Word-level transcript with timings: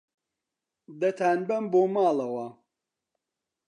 دەتانبەم 1.01 1.65
بۆ 1.71 1.81
ماڵەوە. 1.93 2.47